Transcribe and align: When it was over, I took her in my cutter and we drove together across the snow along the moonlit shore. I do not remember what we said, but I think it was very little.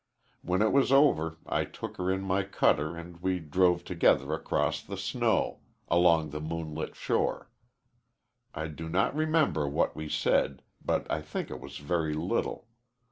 When 0.41 0.63
it 0.63 0.71
was 0.73 0.91
over, 0.91 1.37
I 1.45 1.63
took 1.63 1.97
her 1.97 2.09
in 2.11 2.23
my 2.23 2.41
cutter 2.41 2.97
and 2.97 3.21
we 3.21 3.37
drove 3.37 3.83
together 3.83 4.33
across 4.33 4.81
the 4.81 4.97
snow 4.97 5.59
along 5.89 6.31
the 6.31 6.41
moonlit 6.41 6.95
shore. 6.95 7.51
I 8.51 8.65
do 8.69 8.89
not 8.89 9.13
remember 9.15 9.67
what 9.67 9.95
we 9.95 10.09
said, 10.09 10.63
but 10.83 11.05
I 11.11 11.21
think 11.21 11.51
it 11.51 11.59
was 11.59 11.77
very 11.77 12.15
little. 12.15 12.67